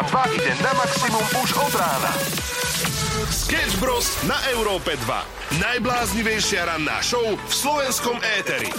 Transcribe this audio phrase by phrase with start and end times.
[0.00, 2.12] a 2 ide na maximum už od rána.
[3.28, 4.24] Sketch Bros.
[4.24, 5.60] na Európe 2.
[5.60, 8.72] Najbláznivejšia ranná show v slovenskom éteri.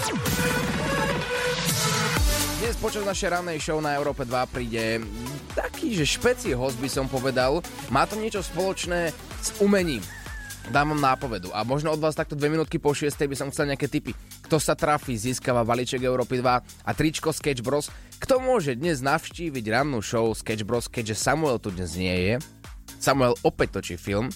[2.57, 5.05] Dnes počas našej rannej show na Európe 2 príde
[5.54, 7.61] taký, že špecie host by som povedal.
[7.93, 9.13] Má to niečo spoločné
[9.45, 10.01] s umením.
[10.71, 13.67] Dám vám nápovedu a možno od vás takto dve minútky po 6 by som chcel
[13.67, 14.15] nejaké tipy.
[14.47, 16.47] Kto sa trafí, získava balíček Európy 2
[16.88, 17.91] a tričko Sketch Bros.
[18.23, 22.34] Kto môže dnes navštíviť rannú show Sketch Bros, keďže Samuel tu dnes nie je.
[23.03, 24.31] Samuel opäť točí film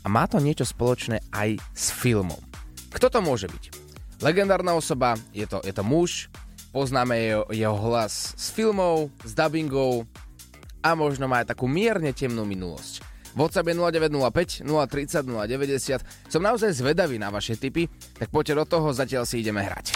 [0.00, 2.40] a má to niečo spoločné aj s filmom.
[2.88, 3.64] Kto to môže byť?
[4.24, 6.32] Legendárna osoba, je to, je to muž,
[6.72, 10.08] poznáme jeho, jeho hlas z filmov, z dubbingov
[10.80, 13.13] a možno má aj takú mierne temnú minulosť.
[13.34, 16.30] WhatsApp je 0905 030 090.
[16.30, 19.94] Som naozaj zvedavý na vaše tipy, tak poďte do toho, zatiaľ si ideme hrať.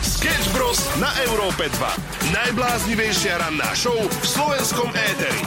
[0.00, 0.80] Sketch Bros.
[0.98, 2.34] na Európe 2.
[2.34, 5.42] Najbláznivejšia ranná show v slovenskom éteri.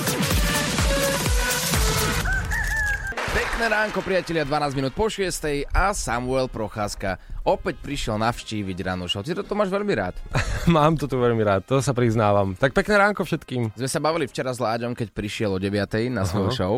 [3.34, 8.78] Pekné ránko, priatelia, 12 minút po 6 a Samuel Procházka opäť prišiel navštíviť
[9.10, 9.26] show.
[9.26, 10.14] Ty to, to máš veľmi rád.
[10.70, 12.54] Mám to tu veľmi rád, to sa priznávam.
[12.54, 13.74] Tak pekné ránko všetkým.
[13.74, 15.66] Sme sa bavili včera s Láďom, keď prišiel o 9
[16.14, 16.58] na svoju Aha.
[16.62, 16.76] show,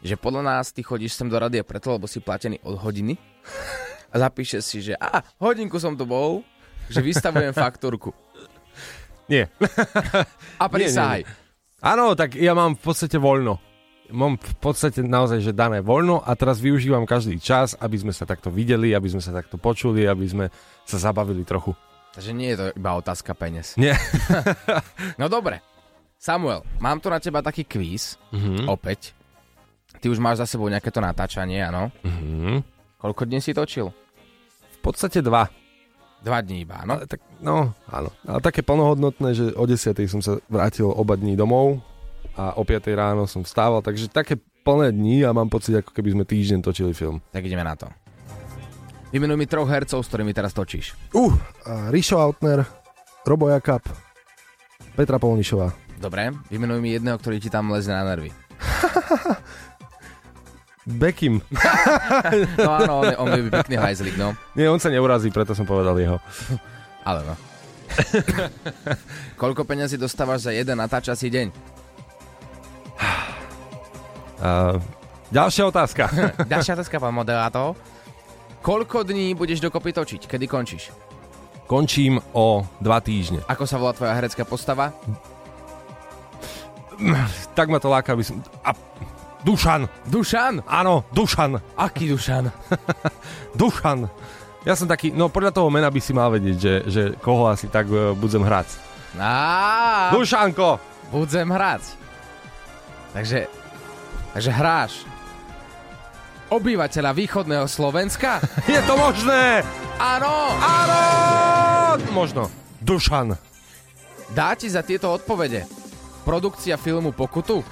[0.00, 3.20] že podľa nás ty chodíš sem do radia preto, lebo si platený od hodiny
[4.08, 6.40] a zapíše si, že a hodinku som tu bol,
[6.88, 8.16] že vystavujem faktúrku.
[9.28, 9.52] Nie.
[10.56, 11.28] A prisahaj.
[11.84, 13.73] Áno, tak ja mám v podstate voľno.
[14.06, 18.24] Mám v podstate naozaj, že dané voľno a teraz využívam každý čas, aby sme sa
[18.24, 20.46] takto videli, aby sme sa takto počuli, aby sme
[20.84, 21.72] sa zabavili trochu.
[22.12, 23.74] Takže nie je to iba otázka peniaz.
[23.74, 23.96] Nie.
[25.20, 25.64] No dobre.
[26.14, 28.68] Samuel, mám tu na teba taký kvíz, Mhm.
[28.68, 29.16] opäť.
[29.94, 31.88] Ty už máš za sebou nejaké to natáčanie, áno?
[32.04, 32.60] Mhm.
[32.98, 33.88] Koľko dní si točil?
[34.70, 35.48] V podstate dva.
[36.20, 36.96] Dva dní iba, áno?
[36.96, 38.08] Ale tak, no, áno.
[38.24, 39.96] Ale také plnohodnotné, že o 10.
[40.06, 41.80] som sa vrátil oba dní domov
[42.34, 42.90] a o 5.
[42.94, 44.34] ráno som vstával, takže také
[44.66, 47.22] plné dní a mám pocit, ako keby sme týždeň točili film.
[47.30, 47.86] Tak ideme na to.
[49.14, 50.98] Vymenuj mi troch hercov, s ktorými teraz točíš.
[51.14, 51.30] Uh,
[51.94, 52.66] Rišo Altner,
[53.22, 53.86] Robo Jakab,
[54.98, 55.70] Petra Polnišová.
[56.02, 58.34] Dobre, vymenuj mi jedného, ktorý ti tam leze na nervy.
[60.84, 61.40] Bekim.
[62.60, 64.36] No áno, on je, on je pekný hajzlik, no.
[64.52, 66.20] Nie, on sa neurazí, preto som povedal jeho.
[67.06, 67.34] Ale no.
[69.40, 71.73] Koľko peňazí dostávaš za jeden natáčací deň?
[74.40, 74.78] A,
[75.30, 76.10] ďalšia otázka.
[76.52, 77.78] Ďalšia otázka, pán moderátor.
[78.64, 80.24] Koľko dní budeš dokopy točiť?
[80.24, 80.88] Kedy končíš?
[81.68, 83.44] Končím o dva týždne.
[83.48, 84.92] Ako sa volá tvoja herecká postava?
[87.52, 88.40] Tak ma to láka, aby som...
[88.64, 88.72] A,
[89.44, 89.84] Dušan.
[90.08, 90.64] Dušan!
[90.64, 91.60] Áno, Dušan.
[91.76, 92.48] Aký Dušan?
[93.60, 94.08] Dušan.
[94.64, 97.68] Ja som taký, no podľa toho mena by si mal vedieť, že, že koho asi
[97.68, 98.80] tak uh, budem hrať.
[99.20, 100.94] Á, Dušanko!
[101.14, 101.82] budem hrať.
[103.14, 103.46] Takže,
[104.34, 104.92] takže hráš
[106.52, 108.42] obyvateľa východného Slovenska?
[108.70, 109.62] Je to možné!
[109.96, 110.34] Áno!
[110.60, 111.00] Áno!
[112.10, 112.50] Možno.
[112.82, 113.38] Dušan.
[114.34, 115.64] Dá ti za tieto odpovede
[116.26, 117.62] produkcia filmu pokutu?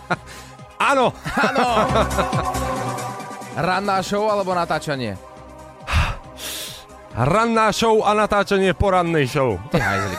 [0.90, 1.14] Áno!
[1.38, 1.66] Áno!
[3.66, 5.14] Ranná show alebo natáčanie?
[7.14, 9.54] Ranná show a natáčanie porannej show.
[9.70, 10.18] Ty hajzlik.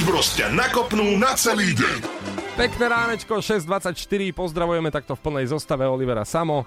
[0.00, 0.32] Sketch Bros.
[0.32, 2.00] ťa nakopnú na celý deň.
[2.56, 3.92] Pekné ránečko, 6.24,
[4.32, 6.64] pozdravujeme takto v plnej zostave Olivera Samo.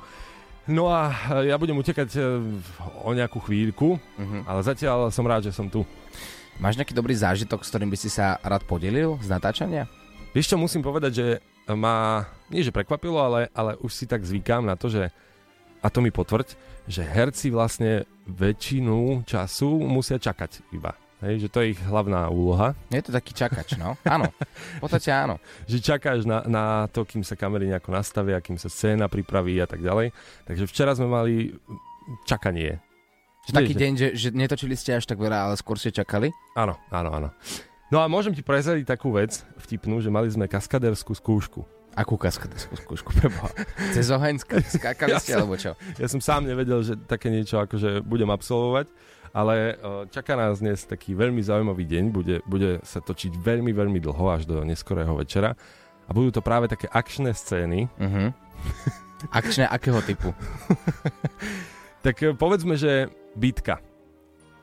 [0.69, 1.09] No a
[1.41, 2.21] e, ja budem utekať e,
[3.01, 4.45] o nejakú chvíľku, Mhm.
[4.45, 5.81] ale zatiaľ som rád, že som tu.
[6.61, 9.89] Máš nejaký dobrý zážitok, s ktorým by si sa rád podelil z natáčania?
[10.37, 11.25] Vieš čo, musím povedať, že
[11.73, 15.09] ma, nie že prekvapilo, ale, ale už si tak zvykám na to, že,
[15.81, 16.53] a to mi potvrď,
[16.85, 20.93] že herci vlastne väčšinu času musia čakať iba.
[21.23, 23.95] Hej, že to je ich hlavná úloha, Je to taký čakač, no?
[24.03, 24.27] Áno,
[24.75, 25.39] v podstate áno.
[25.71, 29.67] že čakáš na, na to, kým sa kamery nejako nastavia, kým sa scéna pripraví a
[29.67, 30.11] tak ďalej.
[30.43, 31.55] Takže včera sme mali
[32.27, 32.83] čakanie.
[33.47, 36.27] Že taký deň, že, že netočili ste až tak veľa, ale skôr ste čakali?
[36.59, 37.29] Áno, áno, áno.
[37.87, 41.63] No a môžem ti prezradiť takú vec vtipnú, že mali sme kaskaderskú skúšku.
[41.93, 43.53] Akú kaskaderskú skúšku preboha?
[43.93, 45.77] Cez oheň sk- skákali Ja ste, alebo čo?
[46.01, 48.89] Ja som sám nevedel, že také niečo akože budem absolvovať,
[49.33, 49.73] ale e,
[50.13, 54.45] čaká nás dnes taký veľmi zaujímavý deň, bude, bude sa točiť veľmi, veľmi dlho, až
[54.45, 55.57] do neskorého večera
[56.05, 57.89] a budú to práve také akčné scény.
[57.97, 58.29] Uh-huh.
[59.31, 60.35] Akčné akého typu?
[62.03, 63.07] Tak e, povedzme, že
[63.39, 63.79] bitka.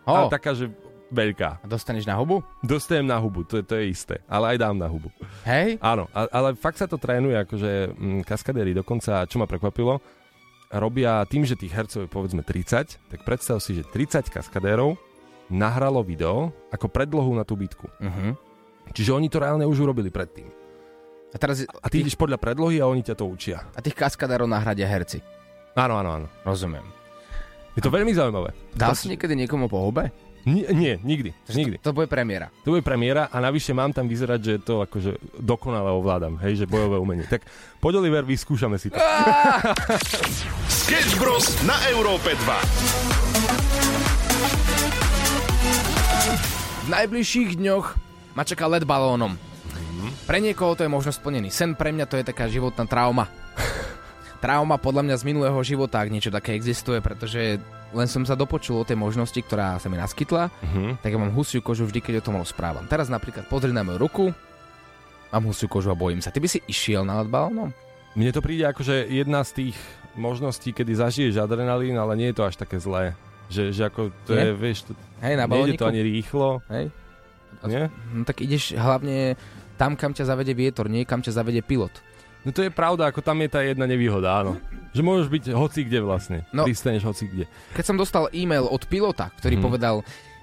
[0.04, 0.68] Oh, A taká, že
[1.08, 1.64] veľká.
[1.64, 2.44] a dostaneš na hubu?
[2.60, 5.08] Dostajem na hubu, to je, to je isté, ale aj dám na hubu.
[5.48, 5.80] Hej?
[5.80, 9.98] Áno, a, ale fakt sa to trénuje, akože mm, kaskadéri dokonca, čo ma prekvapilo,
[10.70, 14.94] robia tým, že tých hercov je povedzme 30, tak predstav si, že 30 kaskadérov
[15.50, 17.90] nahralo video ako predlohu na tú bitku.
[17.90, 18.38] Uh-huh.
[18.94, 20.46] Čiže oni to reálne už urobili predtým.
[21.30, 23.62] A, teraz, A ty ideš podľa predlohy a oni ťa to učia.
[23.74, 25.22] a tých kaskadárov nahradia herci.
[25.78, 26.26] Áno, áno, áno.
[26.42, 26.82] Rozumiem.
[27.78, 28.50] Je to veľmi zaujímavé.
[28.78, 30.10] To- si niekedy niekomu po hube?
[30.48, 31.36] Nie, nie nikdy.
[31.52, 31.76] nikdy.
[31.84, 32.48] To bude premiéra.
[32.64, 36.70] To bude premiéra a navyše mám tam vyzerať, že to akože dokonale ovládam, hej, že
[36.70, 37.28] bojové umenie.
[37.28, 37.44] Tak
[37.80, 38.96] poď Oliver, vyskúšame si to.
[40.68, 41.60] Sketch Bros.
[41.68, 42.40] na Európe 2.
[46.80, 47.86] V najbližších dňoch
[48.34, 49.36] ma čaká LED balónom.
[50.24, 53.28] Pre niekoho to je možno splnený sen, pre mňa to je taká životná trauma.
[54.40, 57.60] Trauma podľa mňa z minulého života, ak niečo také existuje, pretože
[57.90, 60.98] len som sa dopočul o tej možnosti, ktorá sa mi naskytla, Mhm.
[60.98, 62.86] tak ja mám husiu kožu vždy, keď o tom rozprávam.
[62.86, 64.24] Teraz napríklad pozri na moju ruku,
[65.28, 66.30] mám husiu kožu a bojím sa.
[66.30, 67.70] Ty by si išiel na balónom?
[68.12, 69.76] Mne to príde ako, že jedna z tých
[70.12, 73.14] možností, kedy zažiješ adrenalín, ale nie je to až také zlé.
[73.46, 74.46] Že, že ako to Nie?
[74.46, 76.90] je, vieš, to, Hej, na nejde to ani rýchlo, Hej?
[77.62, 77.84] nie?
[78.10, 79.34] No tak ideš hlavne
[79.74, 81.90] tam, kam ťa zavede vietor, nie kam ťa zavede pilot.
[82.40, 84.56] No to je pravda, ako tam je tá jedna nevýhoda, áno.
[84.96, 86.38] Že môžeš byť hoci kde vlastne.
[86.50, 86.64] No.
[86.64, 87.44] Pristaneš hoci kde.
[87.76, 89.64] Keď som dostal e-mail od pilota, ktorý Mhm.
[89.64, 89.96] povedal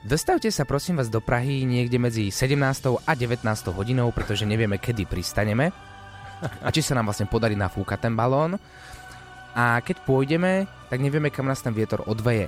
[0.08, 3.02] Dostavte sa prosím vás do Prahy niekde medzi 17.
[3.04, 3.74] a 19.
[3.76, 5.74] hodinou, pretože nevieme, kedy pristaneme
[6.64, 8.56] a či sa nám vlastne podarí nafúkať ten balón.
[9.52, 12.48] A keď pôjdeme, tak nevieme, kam nás ten vietor odveje.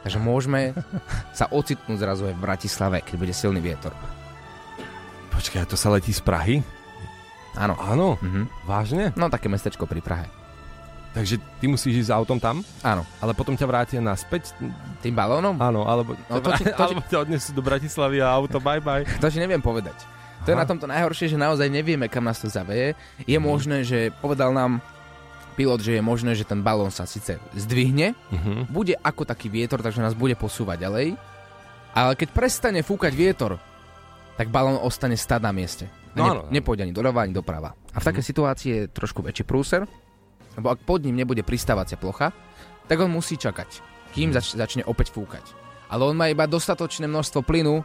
[0.00, 0.72] Takže môžeme
[1.38, 3.92] sa ocitnúť zrazu aj v Bratislave, keď bude silný vietor.
[5.28, 6.62] Počkaj, to sa letí z Prahy?
[7.54, 7.74] Áno.
[7.76, 8.42] Áno, Mhm.
[8.64, 9.04] vážne?
[9.14, 10.26] No také mestečko pri Prahe.
[11.10, 13.06] Takže ty musíš ísť s autom tam, Áno.
[13.18, 14.50] ale potom ťa vrátia naspäť?
[14.98, 15.54] Tým balónom?
[15.56, 19.06] Áno, alebo, No to ti- to alebo ťa odnesú do Bratislavy a auto bye bye.
[19.22, 19.94] To si neviem povedať.
[20.42, 20.62] To je Aha.
[20.62, 22.98] na tomto najhoršie, že naozaj nevieme, kam nás to zaveje.
[23.22, 24.82] Je možné, že povedal nám
[25.54, 28.66] pilot, že je možné, že ten balón sa síce zdvihne, Uh-huh.
[28.66, 31.14] bude ako taký vietor, takže nás bude posúvať ďalej,
[31.94, 33.62] ale keď prestane fúkať vietor,
[34.34, 35.86] tak balón ostane stať na mieste.
[36.14, 36.50] No ne, áno, áno.
[36.54, 37.74] nepôjde ani doľava, ani doprava.
[37.94, 39.82] A v takej situácii je trošku väčší prúser,
[40.54, 42.30] lebo ak pod ním nebude pristávacia plocha,
[42.86, 43.82] tak on musí čakať,
[44.14, 45.42] kým zač- začne opäť fúkať.
[45.90, 47.82] Ale on má iba dostatočné množstvo plynu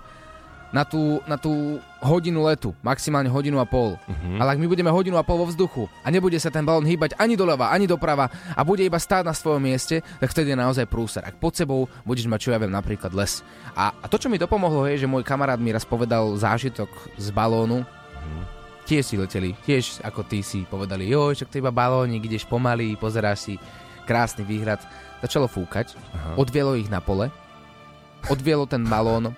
[0.70, 3.98] na tú, na tú hodinu letu, maximálne hodinu a pol.
[3.98, 4.38] Uh-huh.
[4.38, 7.18] Ale ak my budeme hodinu a pol vo vzduchu a nebude sa ten balón hýbať
[7.18, 10.86] ani doľava, ani doprava a bude iba stáť na svojom mieste, tak vtedy je naozaj
[10.86, 11.26] prúser.
[11.26, 13.42] Ak pod sebou budeš mať, čo ja viem, napríklad les.
[13.74, 17.28] A, a to, čo mi dopomohlo, je, že môj kamarát mi raz povedal zážitok z
[17.34, 17.82] balónu.
[18.86, 22.98] Tiež si leteli, tiež ako ty si povedali, jo, však to iba balónik, ideš pomaly,
[22.98, 23.54] pozeráš si,
[24.10, 24.82] krásny výhľad.
[25.22, 26.42] Začalo fúkať, Aha.
[26.42, 27.30] odvielo ich na pole,
[28.34, 29.30] odvielo ten balón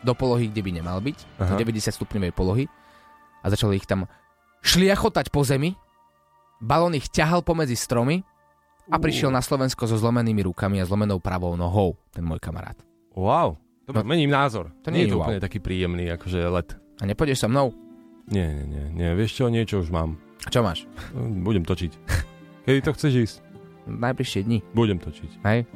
[0.00, 1.58] do polohy, kde by nemal byť, do Aha.
[1.58, 2.64] 90 stupňovej polohy
[3.42, 4.06] a začalo ich tam
[4.62, 5.74] šliachotať po zemi.
[6.60, 8.20] Balón ich ťahal pomedzi stromy
[8.86, 12.76] a prišiel na Slovensko so zlomenými rukami a zlomenou pravou nohou, ten môj kamarát.
[13.16, 13.58] Wow.
[13.88, 14.12] Dobre, No.
[14.12, 14.70] mením názor.
[14.86, 16.78] To nie nie je to je úplne taký príjemný, akože let.
[17.00, 17.74] A nepôjdeš so mnou?
[18.30, 19.08] Nie, nie, nie, nie.
[19.18, 20.14] Vieš čo, niečo už mám.
[20.48, 20.86] Čo máš?
[21.14, 21.92] Budem točiť.
[22.64, 23.36] Kedy to chceš ísť?
[23.90, 25.42] Najbližšie dni, Budem točiť.
[25.42, 25.66] hej?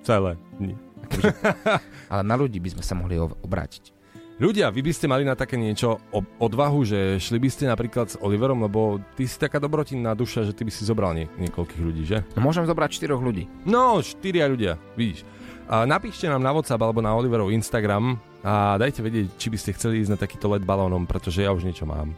[0.00, 0.74] Celé dni.
[2.12, 3.92] Ale na ľudí by sme sa mohli obrátiť.
[4.40, 6.00] Ľudia, vy by ste mali na také niečo
[6.40, 10.56] odvahu, že šli by ste napríklad s Oliverom, lebo ty si taká dobrotinná duša, že
[10.56, 12.24] ty by si zobral nie, niekoľkých ľudí, že?
[12.32, 13.44] No, môžem zobrať štyroch ľudí.
[13.68, 15.28] No, štyria ľudia, vidíš.
[15.68, 19.76] A napíšte nám na WhatsApp alebo na Oliverov Instagram a dajte vedieť, či by ste
[19.76, 22.16] chceli ísť na takýto let balónom, pretože ja už niečo mám.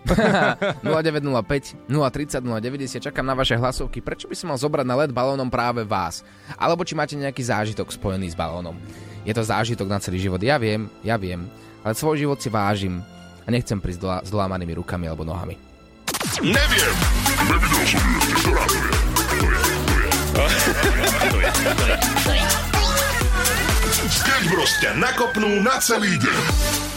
[0.87, 3.99] 0905 030 090 čakám na vaše hlasovky.
[3.99, 6.23] Prečo by som mal zobrať na let balónom práve vás?
[6.55, 8.79] Alebo či máte nejaký zážitok spojený s balónom?
[9.27, 11.47] Je to zážitok na celý život, ja viem, ja viem,
[11.83, 13.03] ale svoj život si vážim
[13.43, 15.59] a nechcem prísť dola- s dolámanými rukami alebo nohami.
[16.43, 16.95] Neviem.
[17.51, 18.21] Nevidel som ju
[20.33, 20.59] to je?
[21.31, 21.51] To je.
[21.63, 21.97] To je.
[22.25, 22.43] To je.
[22.43, 22.72] Sketch Bros
[24.53, 26.41] ťa nakopnú na celý deň.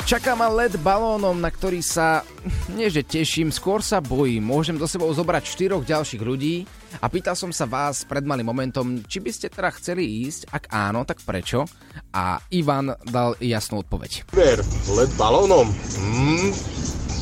[0.04, 2.28] Čaká ma let balónom, na ktorý sa,
[2.78, 4.44] nie že teším, skôr sa bojím.
[4.44, 6.68] Môžem do sebou zobrať štyroch ďalších ľudí
[7.00, 10.68] a pýtal som sa vás pred malým momentom, či by ste teda chceli ísť, ak
[10.68, 11.64] áno, tak prečo?
[12.12, 14.36] A Ivan dal jasnú odpoveď.
[14.36, 14.60] Ver,
[14.92, 15.72] let balónom?
[15.72, 16.52] Hmm,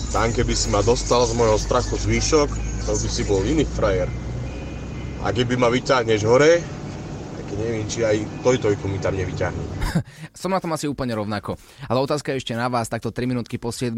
[0.09, 2.49] tam keby si ma dostal z môjho strachu zvýšok,
[2.89, 4.09] to by si bol iný frajer.
[5.21, 6.59] A keby ma vyťahneš hore,
[7.57, 9.63] neviem, či aj tojtojku mi tam nevyťahne.
[10.39, 11.57] Som na tom asi úplne rovnako.
[11.87, 13.93] Ale otázka je ešte na vás, takto 3 minútky po 7.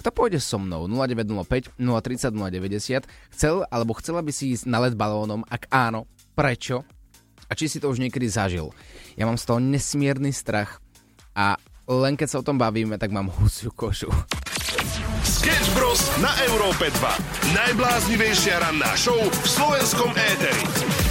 [0.00, 0.84] Kto pôjde so mnou?
[0.86, 3.08] 0905 030 090.
[3.34, 5.42] Chcel alebo chcela by si ísť na let balónom?
[5.48, 6.84] Ak áno, prečo?
[7.48, 8.76] A či si to už niekedy zažil?
[9.16, 10.84] Ja mám z toho nesmierny strach
[11.32, 11.56] a
[11.88, 14.12] len keď sa o tom bavíme, tak mám husiu kožu.
[15.24, 16.04] Sketch Bros.
[16.20, 17.56] na Európe 2.
[17.56, 21.07] Najbláznivejšia ranná show v slovenskom éteri.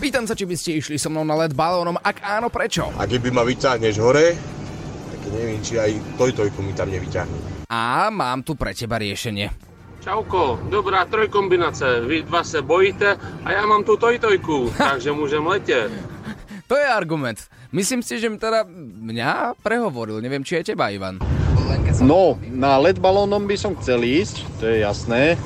[0.00, 2.88] Pýtam sa, či by ste išli so mnou na let balónom, ak áno, prečo?
[2.96, 4.32] A keby ma vyťahneš hore,
[5.12, 7.68] tak neviem, či aj tojtojku mi tam nevyťahne.
[7.68, 9.52] A mám tu pre teba riešenie.
[10.00, 12.00] Čauko, dobrá trojkombinace.
[12.08, 15.92] Vy dva se bojíte a já mám tu tojtojku, takže můžem letět.
[16.66, 17.36] To je argument.
[17.68, 18.64] Myslím si, že teda
[19.04, 20.24] mňa prehovoril.
[20.24, 21.20] Neviem, či je teba, Ivan.
[22.00, 25.36] No, na let balónom by som chcel ísť, to je jasné.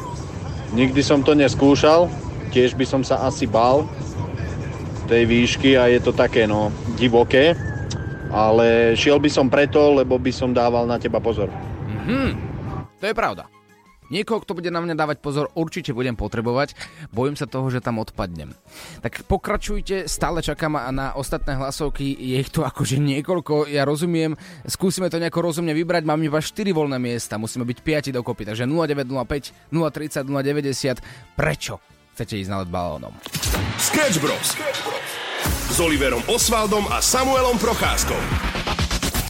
[0.70, 2.06] Nikdy som to neskúšal,
[2.54, 3.90] tiež by som sa asi bál
[5.04, 7.52] tej výšky a je to také no divoké.
[8.34, 11.46] Ale šiel by som preto, lebo by som dával na teba pozor.
[12.98, 13.46] To je pravda.
[14.12, 16.76] Niekoho, kto bude na mňa dávať pozor, určite budem potrebovať.
[17.08, 18.52] Bojím sa toho, že tam odpadnem.
[19.00, 22.12] Tak pokračujte, stále čakám na ostatné hlasovky.
[22.12, 24.36] Je ich tu akože niekoľko, ja rozumiem.
[24.68, 26.04] Skúsime to nejako rozumne vybrať.
[26.04, 27.78] Mám iba 4 voľné miesta, musíme byť
[28.12, 28.44] 5 dokopy.
[28.44, 31.00] Takže 0905, 030, 090.
[31.32, 33.10] Prečo chcete ísť na let balónom?
[33.82, 34.54] Sketch Bros.
[35.74, 38.16] S Oliverom Osvaldom a Samuelom Procházkou.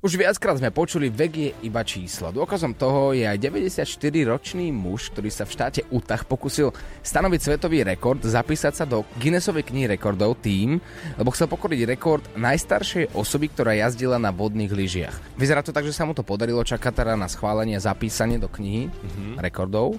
[0.05, 2.29] Už viackrát sme počuli, vek je iba číslo.
[2.29, 8.21] Dôkazom toho je aj 94-ročný muž, ktorý sa v štáte Utah pokusil stanoviť svetový rekord,
[8.21, 10.77] zapísať sa do Guinnessovej knihy rekordov tým,
[11.17, 15.41] lebo chcel pokoriť rekord najstaršej osoby, ktorá jazdila na vodných lyžiach.
[15.41, 18.53] Vyzerá to tak, že sa mu to podarilo, čaká teda na schválenie a zapísanie do
[18.53, 19.41] knihy mm-hmm.
[19.41, 19.97] rekordov.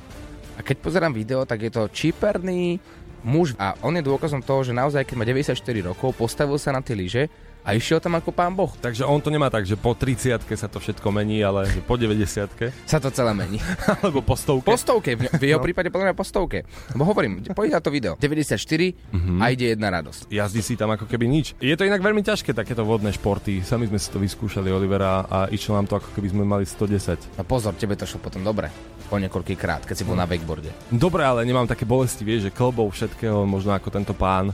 [0.55, 2.79] A keď pozerám video, tak je to čiperný
[3.25, 6.79] muž a on je dôkazom toho, že naozaj, keď má 94 rokov, postavil sa na
[6.79, 7.27] tie lyže
[7.65, 8.69] a išiel tam ako pán Boh.
[8.69, 11.98] Takže on to nemá tak, že po 30 sa to všetko mení, ale že po
[11.98, 12.22] 90
[12.91, 13.57] Sa to celé mení.
[13.98, 14.69] alebo po stovke.
[14.69, 15.65] Po stovke, v, v jeho no.
[15.65, 16.62] prípade podľa mňa po stovke.
[16.93, 18.13] Lebo hovorím, poď na to video.
[18.22, 19.41] 94 mm-hmm.
[19.41, 20.29] a ide jedna radosť.
[20.29, 21.57] Jazdí si tam ako keby nič.
[21.57, 23.65] Je to inak veľmi ťažké, takéto vodné športy.
[23.65, 27.41] Sami sme si to vyskúšali, Olivera, a išlo nám to ako keby sme mali 110.
[27.41, 28.69] No pozor, tebe to šlo potom dobre.
[29.10, 30.69] Po niekoľký krát, keď si bol na wakeboarde.
[30.89, 34.53] Dobre, ale nemám také bolesti, vieš, že klbov všetkého, možno ako tento pán.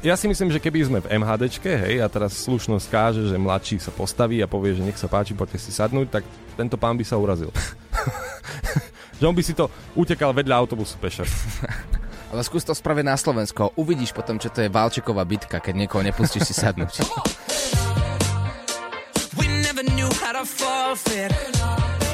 [0.00, 3.84] Ja si myslím, že keby sme v MHDčke, hej, a teraz slušnosť káže, že mladší
[3.84, 6.24] sa postaví a povie, že nech sa páči, poďte si sadnúť, tak
[6.56, 7.52] tento pán by sa urazil.
[9.20, 11.28] že on by si to utekal vedľa autobusu pešo.
[12.32, 13.76] Ale skús to spraviť na Slovensko.
[13.76, 17.04] Uvidíš potom, čo to je Valčeková bitka, keď niekoho nepustíš si sadnúť.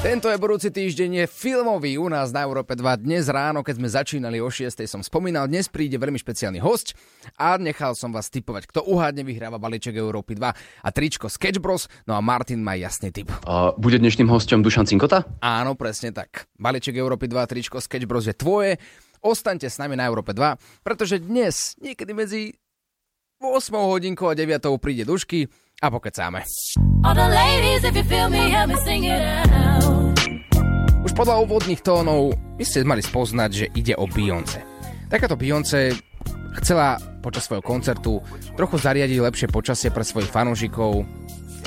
[0.07, 3.03] Tento je budúci týždeň je filmový u nás na Európe 2.
[3.03, 4.87] Dnes ráno, keď sme začínali o 6.
[4.87, 6.95] som spomínal, dnes príde veľmi špeciálny host
[7.35, 10.47] a nechal som vás typovať, kto uhádne vyhráva balíček Európy 2
[10.87, 11.91] a tričko Sketch Bros.
[12.07, 13.35] No a Martin má jasný typ.
[13.51, 15.27] A bude dnešným hostom Dušan Cinkota?
[15.43, 16.47] Áno, presne tak.
[16.55, 18.31] Balíček Európy 2 a tričko Sketch Bros.
[18.31, 18.79] je tvoje.
[19.27, 22.55] Ostaňte s nami na Európe 2, pretože dnes, niekedy medzi
[23.43, 25.51] 8 hodinkou a 9 príde Dušky
[25.83, 26.41] a pokecáme.
[31.07, 34.65] Už podľa úvodných tónov by ste mali spoznať, že ide o Beyoncé.
[35.13, 35.95] Takáto Beyoncé
[36.59, 38.25] chcela počas svojho koncertu
[38.57, 41.05] trochu zariadiť lepšie počasie pre svojich fanúšikov,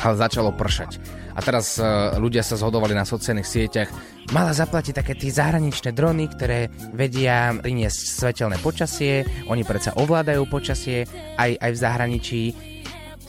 [0.02, 1.20] ale začalo pršať.
[1.38, 3.88] A teraz uh, ľudia sa zhodovali na sociálnych sieťach.
[4.36, 9.24] Mala zaplatiť také tie zahraničné drony, ktoré vedia priniesť svetelné počasie.
[9.48, 11.08] Oni predsa ovládajú počasie
[11.40, 12.42] aj, aj v zahraničí.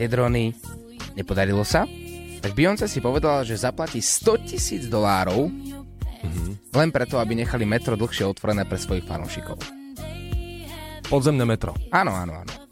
[0.00, 0.56] Tie drony
[1.12, 1.84] nepodarilo sa.
[2.40, 6.72] Tak Beyoncé si povedala, že zaplatí 100 tisíc dolárov mm-hmm.
[6.72, 9.60] len preto, aby nechali metro dlhšie otvorené pre svojich fanúšikov.
[11.04, 11.76] Podzemné metro.
[11.92, 12.69] Áno, áno, áno.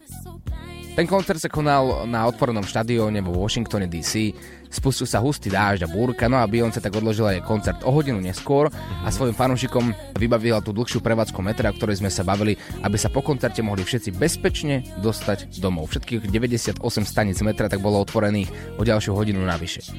[0.98, 4.34] Ten koncert sa konal na otvorenom štadióne vo Washingtone DC.
[4.66, 8.18] Spustil sa hustý dážď a búrka, no a Beyoncé tak odložila jej koncert o hodinu
[8.18, 8.66] neskôr
[9.06, 13.14] a svojim fanúšikom vybavila tú dlhšiu prevádzku metra, o ktorej sme sa bavili, aby sa
[13.14, 15.94] po koncerte mohli všetci bezpečne dostať domov.
[15.94, 19.94] Všetkých 98 staníc metra tak bolo otvorených o ďalšiu hodinu navyše.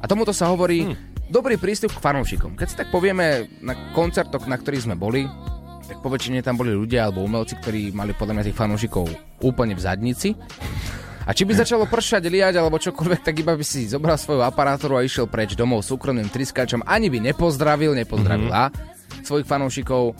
[0.00, 1.28] A tomuto sa hovorí hmm.
[1.28, 2.56] dobrý prístup k fanúšikom.
[2.56, 5.28] Keď si tak povieme na koncertoch, na ktorých sme boli,
[5.88, 9.08] tak po väčšine tam boli ľudia alebo umelci, ktorí mali podľa mňa tých fanúšikov
[9.40, 10.36] úplne v zadnici.
[11.28, 14.96] A či by začalo pršať, liať alebo čokoľvek, tak iba by si zobral svoju aparáturu
[14.96, 16.84] a išiel preč domov súkromným triskáčom.
[16.88, 19.24] Ani by nepozdravil, nepozdravila mm-hmm.
[19.28, 20.16] svojich fanúšikov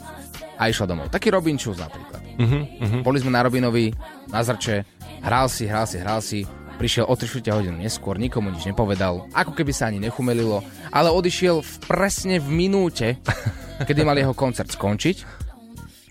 [0.60, 1.08] a išiel domov.
[1.08, 2.20] Taký Robin Schulz napríklad.
[2.36, 3.00] Mm-hmm.
[3.00, 3.92] Boli sme na Robinovi,
[4.28, 4.84] na Zrče,
[5.24, 6.40] hral si, hral si, hral si,
[6.76, 10.62] prišiel o 3 hodinu neskôr, nikomu nič nepovedal, ako keby sa ani nechumelilo,
[10.94, 13.18] ale odišiel v, presne v minúte,
[13.88, 15.37] kedy mal jeho koncert skončiť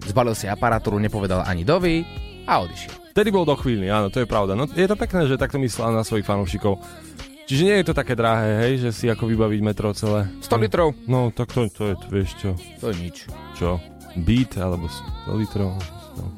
[0.10, 2.04] zbalil si aparatúru, nepovedal ani dovi
[2.48, 3.12] a odišiel.
[3.12, 4.54] Vtedy bol do chvíli, áno, to je pravda.
[4.54, 6.78] No je to pekné, že takto myslel na svojich fanúšikov.
[7.48, 10.28] Čiže nie je to také drahé, hej, že si ako vybaviť metro celé.
[10.44, 10.92] 100 litrov?
[11.08, 12.52] No, tak to, to je, vieš čo.
[12.84, 13.24] To je nič.
[13.56, 13.80] Čo?
[14.20, 14.92] Beat alebo
[15.32, 15.80] 100 litrov?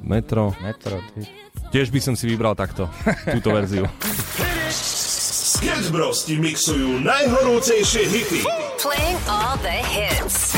[0.06, 0.54] Metro?
[0.62, 1.26] Metro, ty.
[1.74, 2.90] Tiež by som si vybral takto,
[3.26, 3.90] túto verziu.
[5.60, 8.42] Sketch Bros ti mixujú najhorúcejšie hity.
[8.80, 10.56] Playing all the hits.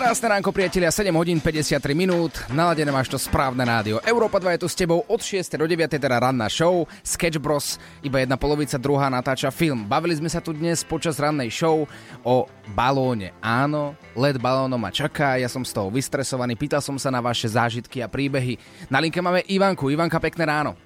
[0.00, 4.00] Krásne ránko, priatelia, 7 hodín 53 minút, naladené máš to správne rádio.
[4.00, 7.76] Európa 2 je tu s tebou od 6 do 9, teda ranná show, Sketch Bros,
[8.00, 9.84] iba jedna polovica, druhá natáča film.
[9.84, 11.84] Bavili sme sa tu dnes počas rannej show
[12.24, 13.36] o balóne.
[13.44, 17.52] Áno, let balónom ma čaká, ja som z toho vystresovaný, pýtal som sa na vaše
[17.52, 18.56] zážitky a príbehy.
[18.88, 19.92] Na linke máme Ivanku.
[19.92, 20.80] Ivanka, pekné ráno.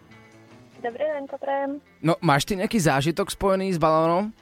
[0.83, 1.79] Dobré ránko, prajem.
[2.03, 4.35] No, máš ty nejaký zážitok spojený s balónom?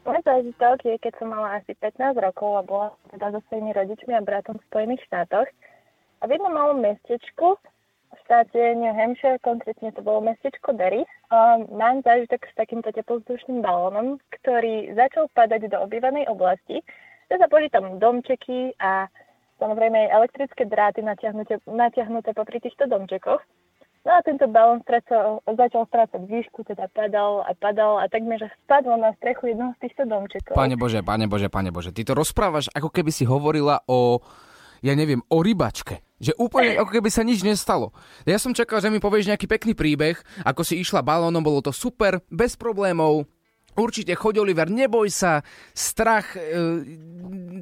[0.00, 4.16] Môj zážitok je, keď som mala asi 15 rokov a bola teda so svojimi rodičmi
[4.16, 5.48] a bratom v Spojených štátoch.
[6.20, 7.60] A v jednom malom mestečku
[8.10, 13.62] v štáte New Hampshire, konkrétne to bolo mestečko Derry, um, mám zážitok s takýmto teplozdušným
[13.62, 16.82] balónom, ktorý začal padať do obývanej oblasti.
[17.30, 19.06] Teda boli tam domčeky a
[19.62, 23.44] samozrejme aj elektrické dráty natiahnuté, natiahnuté popri týchto domčekoch.
[24.00, 28.96] No a tento balón strácal, začal strácať výšku, teda padal a padal a takmer spadol
[28.96, 30.56] na strechu jednoho z týchto domčekov.
[30.56, 34.24] Pane Bože, pane Bože, pane Bože, ty to rozprávaš, ako keby si hovorila o,
[34.80, 36.00] ja neviem, o rybačke.
[36.16, 37.92] Že úplne ako keby sa nič nestalo.
[38.24, 40.16] Ja som čakal, že mi povieš nejaký pekný príbeh,
[40.48, 43.28] ako si išla balónom, bolo to super, bez problémov,
[43.78, 46.42] Určite choď Oliver, neboj sa, strach, e,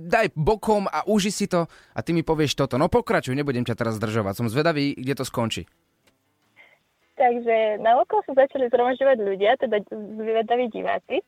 [0.08, 2.80] daj bokom a uži si to a ty mi povieš toto.
[2.80, 5.68] No pokračuj, nebudem ťa teraz zdržovať, som zvedavý, kde to skončí.
[7.18, 11.18] Takže na okolo sa začali zhromažďovať ľudia, teda zvedaví diváci.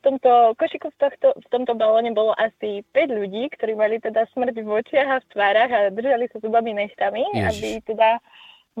[0.04, 4.56] tomto košiku v, tohto, v tomto balóne bolo asi 5 ľudí, ktorí mali teda smrť
[4.60, 7.44] v očiach a v tvárach a držali sa zubami nechtami, Ježiš.
[7.48, 8.08] aby teda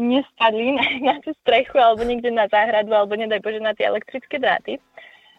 [0.00, 4.40] nespadli na, na tú strechu alebo niekde na záhradu alebo nedaj Bože na tie elektrické
[4.40, 4.80] dráty.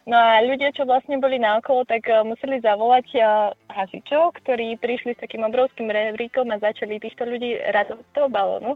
[0.09, 3.25] No a ľudia, čo vlastne boli naokolo, tak eh, museli zavolať eh,
[3.69, 8.73] hasičov, ktorí prišli s takým obrovským revríkom a začali týchto ľudí radovať z toho balónu.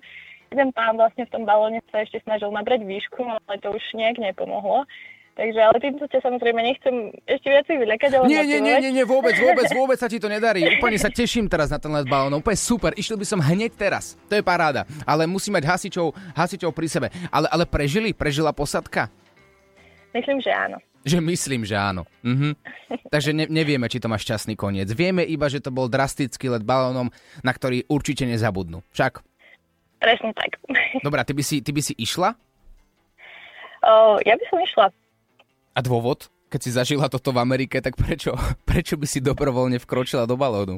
[0.56, 4.16] Jeden pán vlastne v tom balóne sa ešte snažil nabrať výšku, ale to už nejak
[4.24, 4.88] nepomohlo.
[5.36, 9.04] Takže, ale týmto ťa samozrejme nechcem ešte viac vylekať, ale Nie, nie, nie, nie, nie,
[9.04, 10.64] vôbec, vôbec, vôbec sa ti to nedarí.
[10.80, 12.40] Úplne sa teším teraz na ten let balónov.
[12.40, 14.16] Úplne super, išiel by som hneď teraz.
[14.32, 14.88] To je paráda.
[15.04, 17.08] Ale musí mať hasičov, hasičov pri sebe.
[17.28, 18.16] Ale, ale prežili?
[18.16, 19.12] Prežila posadka?
[20.16, 20.80] Myslím, že áno.
[21.04, 22.08] Že myslím, že áno.
[22.24, 22.56] Mhm.
[23.12, 24.88] Takže ne, nevieme, či to má šťastný koniec.
[24.96, 27.12] Vieme iba, že to bol drastický let balónom,
[27.44, 28.88] na ktorý určite nezabudnú.
[28.96, 29.20] Však?
[30.06, 30.62] Presne tak.
[31.06, 32.38] Dobrá, ty by si, ty by si išla?
[33.82, 34.86] O, ja by som išla.
[35.74, 36.30] A dôvod?
[36.54, 38.38] Keď si zažila toto v Amerike, tak prečo,
[38.70, 40.78] prečo by si dobrovoľne vkročila do balónu?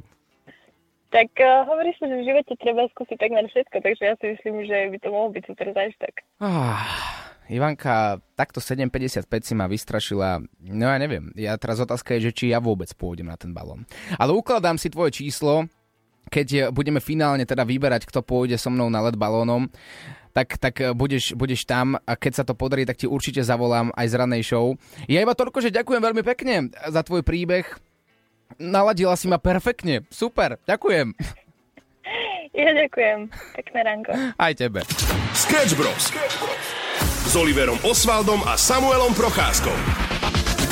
[1.11, 4.63] Tak uh, hovorí sa, že v živote treba skúsiť takmer všetko, takže ja si myslím,
[4.67, 6.13] že by to mohol byť super zážitok.
[6.43, 6.83] Ah,
[7.47, 10.43] Ivanka, takto 7.55 si ma vystrašila.
[10.67, 13.87] No ja neviem, ja teraz otázka je, že či ja vôbec pôjdem na ten balón.
[14.19, 15.71] Ale ukladám si tvoje číslo,
[16.27, 19.71] keď budeme finálne teda vyberať, kto pôjde so mnou na let balónom,
[20.37, 24.05] tak, tak budeš, budeš tam a keď sa to podarí, tak ti určite zavolám aj
[24.05, 24.77] z ranej show.
[25.09, 27.65] Ja iba toľko, že ďakujem veľmi pekne za tvoj príbeh.
[28.61, 30.05] Naladila si ma perfektne.
[30.13, 31.13] Super, ďakujem.
[32.57, 33.29] Ja ďakujem.
[33.53, 34.11] Pekné ránko.
[34.33, 34.81] Aj tebe.
[35.37, 36.09] Sketch Bros.
[37.29, 40.06] S Oliverom Osvaldom a Samuelom Procházkou.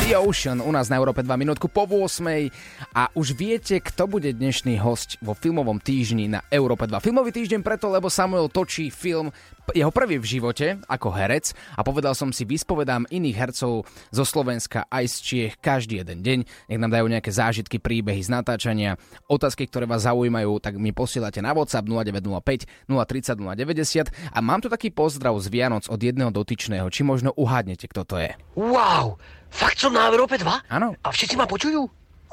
[0.06, 2.54] The Ocean u nás na Európe 2 minútku po 8
[2.94, 7.02] a už viete, kto bude dnešný host vo filmovom týždni na Európe 2.
[7.02, 9.34] Filmový týždeň preto, lebo Samuel točí film
[9.74, 14.86] jeho prvý v živote ako herec a povedal som si, vyspovedám iných hercov zo Slovenska
[14.94, 16.40] aj z Čiech každý jeden deň.
[16.70, 21.42] Nech nám dajú nejaké zážitky, príbehy z natáčania, otázky, ktoré vás zaujímajú, tak mi posielate
[21.42, 26.86] na WhatsApp 0905 030 090 a mám tu taký pozdrav z Vianoc od jedného dotyčného,
[26.94, 28.38] či možno uhádnete, kto to je.
[28.54, 29.18] Wow,
[29.50, 30.72] fakt som na Európe 2?
[30.72, 30.96] Áno.
[31.04, 31.86] A všetci ma počujú?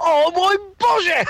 [0.03, 1.19] O môj bože!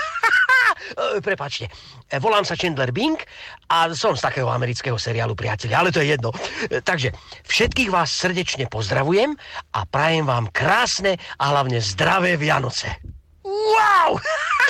[0.83, 1.71] E, Prepačte,
[2.13, 3.17] E, volám sa Chandler Bing
[3.65, 6.29] a som z takého amerického seriálu Priatelia, ale to je jedno.
[6.69, 7.09] E, Takže
[7.49, 9.33] všetkých vás srdečne pozdravujem
[9.73, 13.01] a prajem vám krásne a hlavne zdravé Vianoce.
[13.41, 14.21] Wow!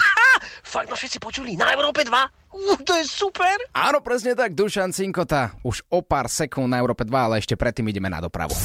[0.73, 2.09] Fakt ma všetci počuli na Európe 2?
[2.55, 3.59] Uh, to je super!
[3.75, 5.51] Áno, presne tak, Dušan Cinkota.
[5.67, 8.55] Už o pár sekúnd na Európe 2, ale ešte predtým ideme na dopravu.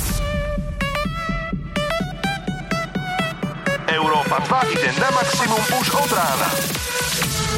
[4.28, 6.48] Európa 2 ide na maximum už od rána.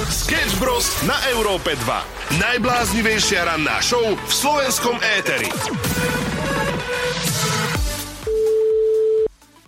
[0.06, 1.02] Sketch Bros.
[1.02, 2.38] na Európe 2.
[2.38, 5.50] Najbláznivejšia ranná show v slovenskom éteri.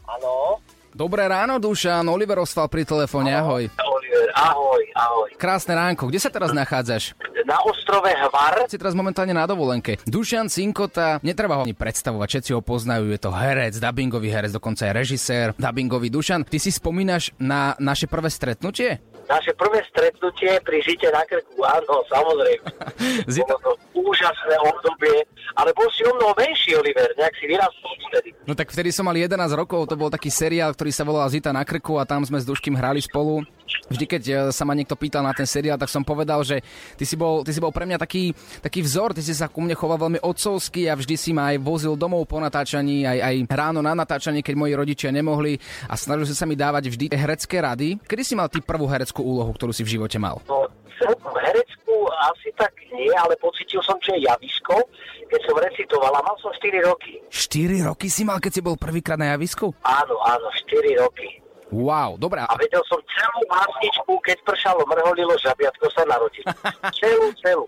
[0.07, 0.63] Áno,
[0.95, 2.07] Dobré ráno, Dušan.
[2.07, 3.67] Oliver ostal pri telefóne, ahoj.
[3.67, 5.29] Oliver, ahoj, ahoj.
[5.43, 6.07] Krásne ránko.
[6.07, 7.19] Kde sa teraz nachádzaš?
[7.53, 10.01] Na ostrove Hvar, Si teraz momentálne na dovolenke.
[10.09, 14.89] Dušan Cinkota, netreba ho ani predstavovať, všetci ho poznajú, je to herec, dubbingový herec, dokonca
[14.89, 16.49] aj režisér, dubbingový Dušan.
[16.49, 19.05] Ty si spomínaš na naše prvé stretnutie?
[19.23, 22.69] naše prvé stretnutie pri žite na krku, áno, samozrejme.
[23.33, 25.25] Zita- Bolo to úžasné obdobie,
[25.57, 28.29] ale bol si o mnoho menší, Oliver, nejak si vyrastol vtedy.
[28.45, 31.49] No tak vtedy som mal 11 rokov, to bol taký seriál, ktorý sa volal Zita
[31.49, 33.47] na krku a tam sme s Duškým hrali spolu.
[33.89, 36.61] Vždy, keď e, sa ma niekto pýtal na ten seriál, tak som povedal, že
[36.97, 39.61] ty si bol, ty si bol pre mňa taký, taký vzor, ty si sa ku
[39.61, 43.37] mne choval veľmi otcovsky a vždy si ma aj vozil domov po natáčaní, aj, aj
[43.51, 45.59] ráno na natáčanie, keď moji rodičia nemohli
[45.89, 48.01] a snažil si sa mi dávať vždy herecké rady.
[48.05, 50.41] Kedy si mal ty prvú hereckú úlohu, ktorú si v živote mal?
[50.49, 50.69] No,
[51.03, 54.79] celkom hereckú asi tak nie, ale pocitil som, čo je javisko,
[55.27, 57.19] keď som recitoval a mal som 4 roky.
[57.29, 59.75] 4 roky si mal, keď si bol prvýkrát na javisku?
[59.83, 61.42] Áno, áno, 4 roky.
[61.73, 62.45] Wow, dobrá.
[62.53, 66.45] A vedel som celú básničku, keď pršalo, mrholilo, žabiatko sa narodil.
[67.01, 67.65] celú, celú.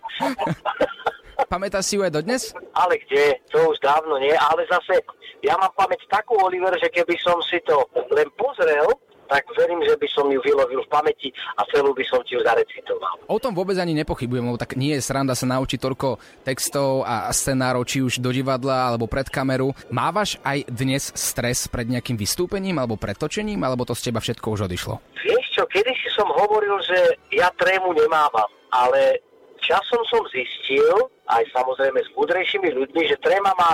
[1.49, 2.53] Pamätáš si ju aj dodnes?
[2.77, 3.41] Ale kde?
[3.51, 5.01] To už dávno nie, ale zase
[5.41, 8.87] ja mám pamäť takú, Oliver, že keby som si to len pozrel,
[9.29, 12.41] tak verím, že by som ju vylovil v pamäti a celú by som ti ju
[12.45, 13.25] zarecitoval.
[13.29, 17.33] O tom vôbec ani nepochybujem, lebo tak nie je sranda sa naučiť toľko textov a
[17.33, 19.73] scenárov, či už do divadla alebo pred kameru.
[19.89, 24.47] Mávaš aj dnes stres pred nejakým vystúpením alebo pred točením, alebo to z teba všetko
[24.55, 25.01] už odišlo?
[25.25, 29.23] Vieš čo, kedy si som hovoril, že ja trému nemávam, ale
[29.65, 33.73] časom som zistil, aj samozrejme s múdrejšími ľuďmi, že tréma má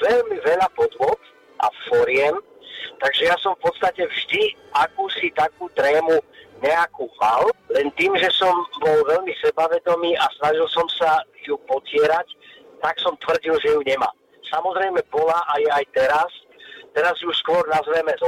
[0.00, 1.20] veľmi veľa podvod
[1.60, 2.34] a foriem,
[3.00, 6.20] Takže ja som v podstate vždy akúsi takú trému
[6.60, 8.52] nejakú mal, len tým, že som
[8.84, 12.28] bol veľmi sebavedomý a snažil som sa ju potierať,
[12.84, 14.08] tak som tvrdil, že ju nemá.
[14.52, 16.30] Samozrejme bola aj aj teraz,
[16.92, 18.24] teraz ju skôr nazveme s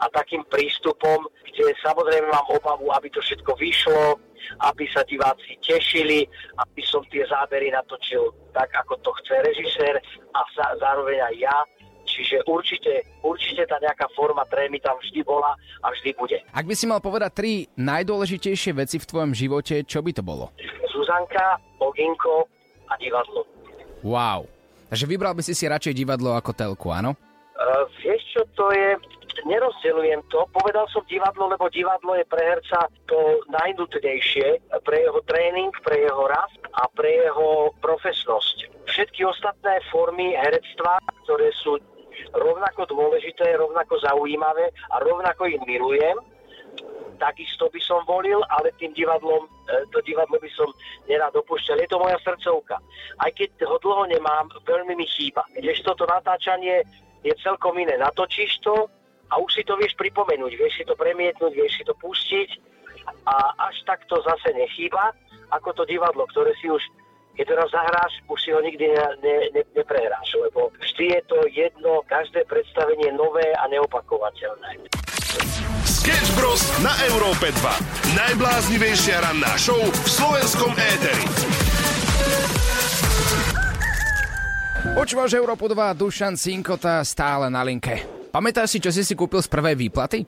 [0.00, 4.16] a takým prístupom, kde samozrejme mám obavu, aby to všetko vyšlo,
[4.64, 6.24] aby sa diváci tešili,
[6.56, 10.00] aby som tie zábery natočil tak, ako to chce režisér
[10.32, 10.40] a
[10.80, 11.56] zároveň aj ja
[12.10, 16.38] Čiže určite, určite tá nejaká forma trémy tam vždy bola a vždy bude.
[16.50, 20.50] Ak by si mal povedať tri najdôležitejšie veci v tvojom živote, čo by to bolo?
[20.90, 22.50] Zuzanka, Oginko
[22.90, 23.46] a divadlo.
[24.02, 24.50] Wow.
[24.90, 27.14] Takže vybral by si si radšej divadlo ako telku, áno?
[27.60, 28.98] Uh, vieš čo, to je,
[29.46, 30.48] nerozdeľujem to.
[30.50, 36.24] Povedal som divadlo, lebo divadlo je pre herca to najnutnejšie pre jeho tréning, pre jeho
[36.26, 38.66] rast a pre jeho profesnosť.
[38.90, 41.78] Všetky ostatné formy herectva, ktoré sú
[42.32, 46.16] rovnako dôležité, rovnako zaujímavé a rovnako ich milujem.
[47.20, 50.72] Takisto by som volil, ale tým divadlom, e, to divadlo by som
[51.04, 51.76] nerád opúšťal.
[51.84, 52.80] Je to moja srdcovka.
[53.20, 55.44] Aj keď ho dlho nemám, veľmi mi chýba.
[55.52, 56.80] Kdežto toto natáčanie
[57.20, 58.00] je celkom iné.
[58.00, 58.88] Natočíš to
[59.30, 62.50] a už si to vieš pripomenúť, vieš si to premietnúť, vieš si to pustiť
[63.26, 63.36] a
[63.68, 65.14] až tak to zase nechýba,
[65.50, 66.82] ako to divadlo, ktoré si už
[67.36, 71.20] keď to raz zahráš, už si ho nikdy ne, ne, ne, neprehráš, lebo vždy je
[71.30, 74.90] to jedno, každé predstavenie nové a neopakovateľné.
[75.86, 76.62] Sketch Bros.
[76.80, 78.18] na Európe 2.
[78.18, 81.24] Najbláznivejšia ranná show v slovenskom éteri.
[84.96, 88.20] Počúvaš Európu 2, Dušan Cinkota stále na linke.
[88.30, 90.22] Pamätáš si, čo si si kúpil z prvej výplaty?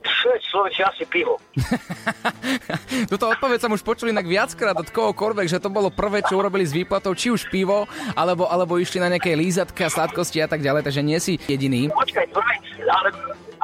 [0.53, 1.41] Človeče, asi pivo.
[3.09, 6.61] Tuto odpoveď som už počul inak viackrát od kohokoľvek, že to bolo prvé, čo urobili
[6.61, 10.85] s výplatou, či už pivo, alebo, alebo išli na nejaké lízatka, sladkosti a tak ďalej,
[10.85, 11.89] takže nie si jediný.
[11.89, 12.53] Počkaj, prvé,
[12.85, 13.09] ale,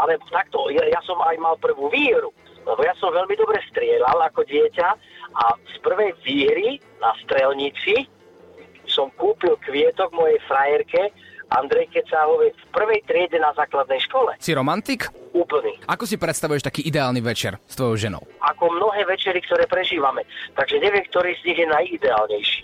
[0.02, 2.34] ale takto, ja, ja som aj mal prvú výhru,
[2.66, 4.88] lebo ja som veľmi dobre strieľal ako dieťa
[5.38, 8.10] a z prvej výhry na strelnici
[8.90, 11.14] som kúpil kvietok mojej frajerke,
[11.54, 14.38] Andrej Kecáhovej v prvej triede na základnej škole.
[14.42, 15.10] Si romantik?
[15.30, 15.86] Úplný.
[15.86, 18.22] Ako si predstavuješ taký ideálny večer s tvojou ženou?
[18.42, 20.26] Ako mnohé večery, ktoré prežívame.
[20.58, 22.64] Takže neviem, ktorý z nich je najideálnejší.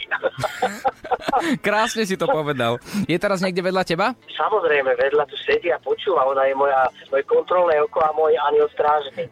[1.65, 2.81] Krásne si to povedal.
[3.05, 4.17] Je teraz niekde vedľa teba?
[4.33, 6.25] Samozrejme, vedľa tu sedí a počúva.
[6.25, 6.81] Ona je moja,
[7.13, 9.29] moje kontrolné oko a môj aniel strážny.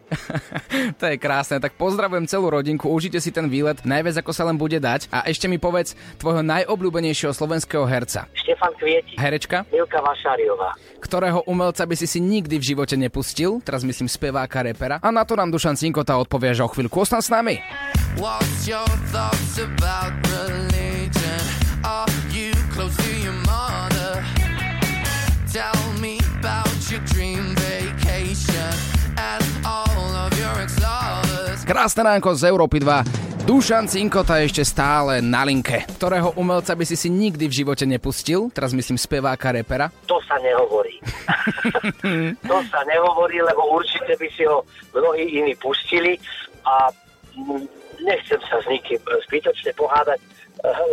[1.00, 1.58] to je krásne.
[1.58, 5.10] Tak pozdravujem celú rodinku, užite si ten výlet, najviac ako sa len bude dať.
[5.10, 8.30] A ešte mi povedz tvojho najobľúbenejšieho slovenského herca.
[8.38, 9.18] Štefan Kvieti.
[9.18, 9.66] Herečka?
[9.74, 10.78] Milka Vašáriová.
[11.04, 15.04] Ktorého umelca by si si nikdy v živote nepustil, teraz myslím speváka, repera.
[15.04, 17.60] A na to nám Dušan Cinkota odpovie, že o chvíľku ostan s nami.
[18.16, 21.44] What's your thoughts about religion?
[21.84, 23.13] Are you close to
[31.64, 33.48] Krásne ránko z Európy 2.
[33.48, 35.88] Dušan Cinkota ešte stále na linke.
[35.96, 38.52] Ktorého umelca by si si nikdy v živote nepustil?
[38.52, 39.88] Teraz myslím speváka, repera.
[40.12, 41.00] To sa nehovorí.
[42.52, 46.20] to sa nehovorí, lebo určite by si ho mnohí iní pustili
[46.68, 46.92] a
[48.04, 49.00] nechcem sa s nikým
[49.32, 50.20] zbytočne pohádať,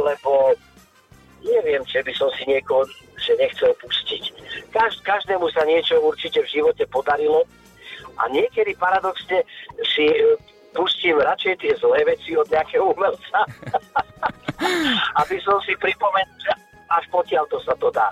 [0.07, 0.55] lebo
[1.43, 2.87] neviem, či by som si niekoho
[3.19, 4.23] že nechcel pustiť.
[4.71, 7.43] Každ, každému sa niečo určite v živote podarilo
[8.17, 9.45] a niekedy paradoxne
[9.83, 10.09] si
[10.75, 13.39] pustím radšej tie zlé veci od nejakého umelca,
[15.25, 18.11] aby som si pripomenul, až potiaľ to sa to dá.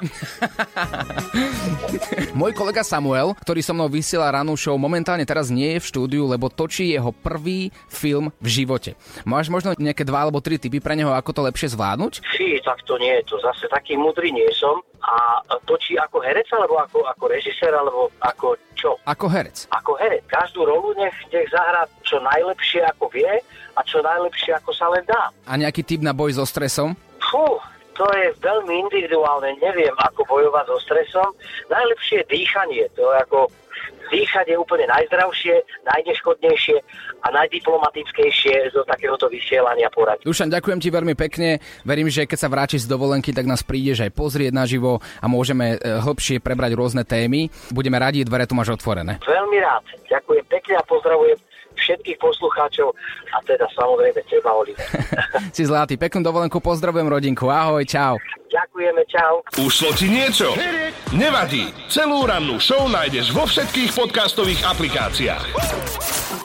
[2.39, 6.23] Môj kolega Samuel, ktorý so mnou vysiela ranú show, momentálne teraz nie je v štúdiu,
[6.31, 8.95] lebo točí jeho prvý film v živote.
[9.27, 12.23] Máš možno nejaké dva alebo tri typy pre neho, ako to lepšie zvládnuť?
[12.39, 13.43] Fí, tak to nie je to.
[13.43, 14.79] Zase taký mudrý nie som.
[14.99, 18.99] A točí ako herec, alebo ako, ako režisér, alebo ako čo?
[19.07, 19.71] Ako herec.
[19.75, 20.23] Ako herec.
[20.27, 23.31] Každú rolu nech, nech zahrá čo najlepšie, ako vie
[23.79, 25.31] a čo najlepšie, ako sa len dá.
[25.47, 26.99] A nejaký typ na boj so stresom?
[27.23, 27.63] Fú,
[27.99, 31.29] to je veľmi individuálne, neviem ako bojovať so stresom.
[31.67, 33.51] Najlepšie je dýchanie, to je ako
[34.09, 36.77] dýchať je úplne najzdravšie, najneškodnejšie
[37.19, 40.25] a najdiplomatickejšie do takéhoto vysielania poradí.
[40.25, 41.61] Dušan, ďakujem ti veľmi pekne.
[41.85, 45.77] Verím, že keď sa vrátiš z dovolenky, tak nás prídeš aj pozrieť naživo a môžeme
[45.77, 47.53] e, hlbšie prebrať rôzne témy.
[47.75, 49.21] Budeme radi, dvere tu máš otvorené.
[49.27, 49.85] Veľmi rád.
[50.09, 51.48] Ďakujem pekne a pozdravujem
[51.79, 52.91] všetkých poslucháčov
[53.33, 54.85] a teda samozrejme teba, Oliver.
[55.57, 58.19] si zlatý, peknú dovolenku, pozdravujem rodinku, ahoj, čau.
[58.49, 59.45] Ďakujeme, čau.
[59.61, 60.57] Ušlo ti niečo?
[61.13, 65.45] Nevadí, celú rannú show nájdeš vo všetkých podcastových aplikáciách.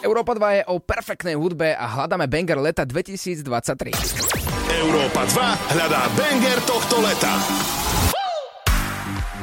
[0.04, 3.96] Európa 2 je o perfektnej hudbe a hľadáme banger leta 2023.
[4.84, 7.32] Európa 2 hľadá banger tohto leta.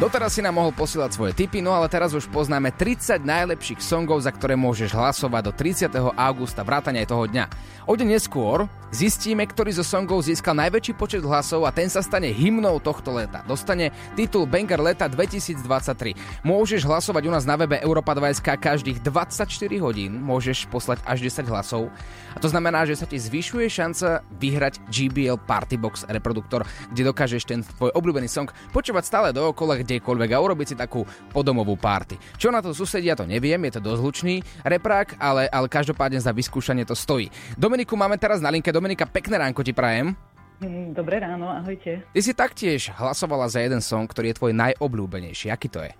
[0.01, 4.25] Doteraz si nám mohol posielať svoje tipy, no ale teraz už poznáme 30 najlepších songov,
[4.25, 5.93] za ktoré môžeš hlasovať do 30.
[6.17, 7.45] augusta, vrátane aj toho dňa.
[7.85, 12.33] O deň neskôr zistíme, ktorý zo songov získal najväčší počet hlasov a ten sa stane
[12.33, 13.45] hymnou tohto leta.
[13.45, 16.17] Dostane titul Banger leta 2023.
[16.49, 19.45] Môžeš hlasovať u nás na webe Europa 2 každých 24
[19.85, 21.93] hodín, môžeš poslať až 10 hlasov.
[22.33, 27.43] A to znamená, že sa ti zvyšuje šanca vyhrať GBL Party Box reproduktor, kde dokážeš
[27.45, 31.03] ten tvoj obľúbený song počúvať stále dookola, kdekoľvek a urobiť si takú
[31.35, 32.14] podomovú party.
[32.38, 36.31] Čo na to susedia, to neviem, je to dosť hlučný reprák, ale, ale každopádne za
[36.31, 37.26] vyskúšanie to stojí.
[37.59, 38.70] Dominiku máme teraz na linke.
[38.70, 40.14] Dominika, pekné ránko ti prajem.
[40.62, 42.07] Mm, Dobré ráno, ahojte.
[42.14, 45.50] Ty si taktiež hlasovala za jeden song, ktorý je tvoj najobľúbenejší.
[45.50, 45.90] Aký to je?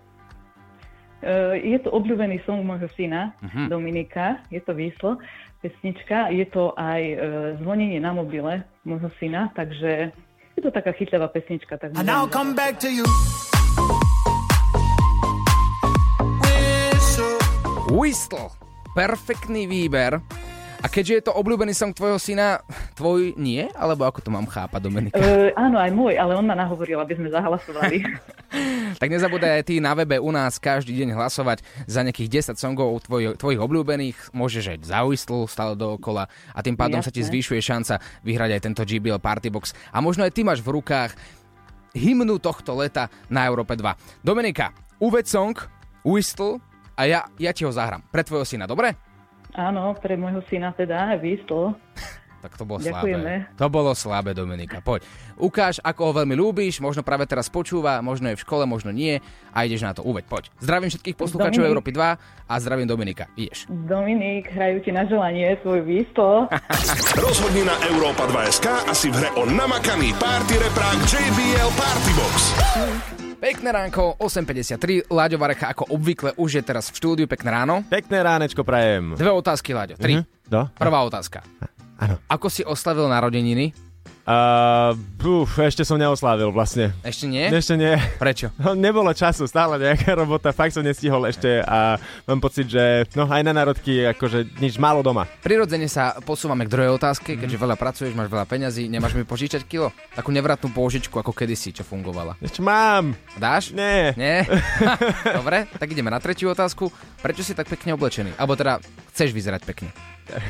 [1.21, 3.69] Uh, je to obľúbený song môjho syna, Mhm.
[3.69, 5.21] Dominika, je to výslo,
[5.61, 7.21] pesnička, je to aj uh,
[7.61, 10.13] zvonenie na mobile môjho syna, takže
[10.57, 11.77] je to taká chytľavá pesnička.
[11.77, 13.05] Tak And now come back to you.
[17.91, 18.55] Whistle.
[18.95, 20.23] Perfektný výber.
[20.81, 22.63] A keďže je to obľúbený song tvojho syna,
[22.95, 23.67] tvoj nie?
[23.75, 25.19] Alebo ako to mám chápať, Dominika?
[25.19, 27.99] Uh, áno, aj môj, ale on ma nahovoril, aby sme zahlasovali.
[28.91, 32.91] Tak nezabúdaj aj ty na webe u nás každý deň hlasovať za nejakých 10 songov
[33.07, 34.35] tvoj, tvojich obľúbených.
[34.35, 37.31] Môžeš aj za Whistle stále dookola a tým pádom sa ti Jasné.
[37.33, 37.95] zvyšuje šanca
[38.27, 39.73] vyhrať aj tento GBL Party Box.
[39.95, 41.15] A možno aj ty máš v rukách
[41.95, 44.27] hymnu tohto leta na Európe 2.
[44.27, 45.55] Dominika, uved song,
[46.03, 46.61] Whistle
[47.01, 48.05] a ja, ja ti ho zahrám.
[48.13, 48.93] Pre tvojho syna, dobre?
[49.57, 51.75] áno, pre môjho syna teda, výslo.
[52.41, 53.45] Tak to bolo Ďakujeme.
[53.47, 53.59] slabé.
[53.61, 54.81] To bolo slabé, Dominika.
[54.81, 55.05] Poď.
[55.37, 59.21] Ukáž, ako ho veľmi ľúbiš, možno práve teraz počúva, možno je v škole, možno nie
[59.53, 60.01] a ideš na to.
[60.01, 60.45] Uveď, poď.
[60.61, 61.73] Zdravím všetkých poslucháčov Dominik.
[61.77, 63.29] Európy 2 a zdravím Dominika.
[63.37, 63.69] Ideš.
[63.69, 66.49] Dominik, hrajú ti na želanie svoj výslo.
[67.29, 72.13] Rozhodni na Európa 2 SK a si v hre o namakaný party reprák JBL Party
[72.17, 72.37] Box.
[73.41, 77.81] Pekné ránko, 8.53, Láďo Varecha ako obvykle už je teraz v štúdiu, pekné ráno.
[77.89, 79.17] Pekné ránečko prajem.
[79.17, 80.21] Dve otázky, Láďo, tri.
[80.21, 80.25] Mhm.
[80.53, 80.69] No?
[80.77, 81.41] Prvá otázka.
[82.01, 82.17] Áno.
[82.33, 83.77] Ako si oslavil narodeniny?
[84.31, 86.95] Uh, buf, ešte som neoslávil vlastne.
[87.03, 87.51] Ešte nie?
[87.51, 87.97] Ešte nie.
[88.21, 88.53] Prečo?
[88.61, 91.97] No, nebolo času, stále nejaká robota, fakt som nestihol ešte a
[92.29, 95.25] mám pocit, že no aj na národky akože nič málo doma.
[95.41, 99.65] Prirodzene sa posúvame k druhej otázke, keďže veľa pracuješ, máš veľa peňazí, nemáš mi požičať
[99.67, 99.91] kilo?
[100.15, 102.37] Takú nevratnú pôžičku ako kedysi, čo fungovala.
[102.39, 103.17] Ešte mám.
[103.41, 103.73] Dáš?
[103.75, 104.13] Nie.
[104.15, 104.47] Nie?
[105.41, 106.93] Dobre, tak ideme na tretiu otázku.
[107.25, 108.37] Prečo si tak pekne oblečený?
[108.39, 108.79] Alebo teda
[109.11, 109.91] chceš vyzerať pekne?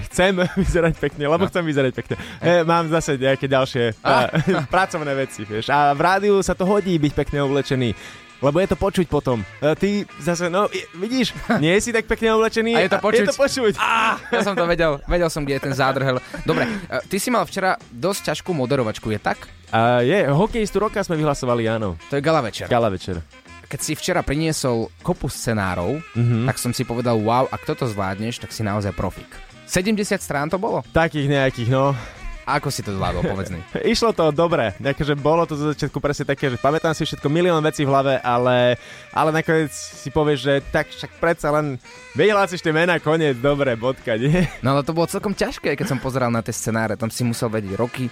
[0.06, 1.48] Chcem vyzerať pekne, lebo No.
[1.48, 2.14] chcem vyzerať pekne.
[2.38, 4.26] E, mám zase nejaké ďalšie Ah.
[4.26, 5.68] a, pracovné veci, vieš.
[5.68, 7.92] A v rádiu sa to hodí byť pekne oblečený.
[8.40, 9.44] Lebo je to počuť potom.
[9.60, 10.64] E, ty zase, no,
[10.94, 12.72] vidíš, nie si tak pekne oblečený.
[12.72, 13.20] A je to počuť.
[13.20, 13.72] Je to počuť.
[13.76, 16.16] Á, ja som to vedel, vedel som, kde je ten zádrhel.
[16.42, 16.64] Dobre,
[17.06, 19.44] ty si mal včera dosť ťažkú moderovačku, je tak?
[19.68, 22.00] A je, hokejistu roka sme vyhlasovali, áno.
[22.08, 22.64] To je gala večer.
[22.66, 23.20] Gala večer.
[23.68, 26.48] Keď si včera priniesol kopu scenárov, Mhm.
[26.48, 29.28] tak som si povedal, wow, ak toto zvládneš, tak si naozaj profík.
[29.70, 30.82] 70 strán to bolo?
[30.90, 31.94] Takých nejakých, no.
[32.42, 33.62] Ako si to zvládol, povedz mi.
[33.94, 37.62] Išlo to dobre, akože bolo to zo začiatku presne také, že pamätám si všetko, milión
[37.62, 38.74] vecí v hlave, ale,
[39.14, 41.78] ale nakoniec si povieš, že tak však predsa len
[42.18, 44.42] vyhlásiš tie mená, koniec, dobre, bodka, nie?
[44.66, 47.46] No ale to bolo celkom ťažké, keď som pozeral na tie scenáre, tam si musel
[47.46, 48.10] vedieť roky,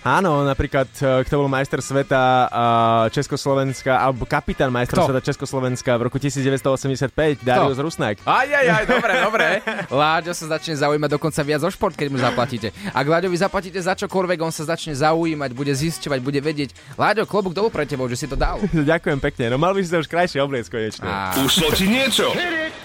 [0.00, 5.12] Áno, napríklad e, kto bol majster sveta uh, Československa, alebo kapitán majster Kto?
[5.12, 8.16] sveta Československa v roku 1985, Darius Rusnak.
[8.24, 9.46] Aj, aj, aj, dobre, dobre.
[9.92, 12.72] Láďo sa začne zaujímať dokonca viac o šport, keď mu zaplatíte.
[12.96, 16.72] Ak Láďovi zaplatíte za čokoľvek, on sa začne zaujímať, bude zisťovať, bude vedieť.
[16.96, 18.56] Láďo, klobúk dolu pre tebou, že si to dal.
[18.72, 21.08] Ďakujem pekne, no mal by si sa už krajšie obliecť konečne.
[21.44, 22.32] Ušlo ti niečo?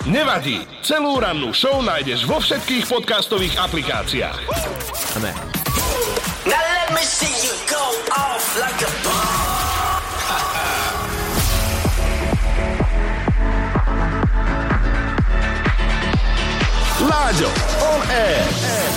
[0.04, 0.68] Nevadí.
[0.84, 4.38] Celú rannú show nájdeš vo všetkých podcastových aplikáciách.
[5.24, 5.32] Ne.
[6.96, 7.84] Now let me see you go
[8.16, 8.92] off like a
[17.06, 17.50] Láďo,
[17.84, 18.95] on air.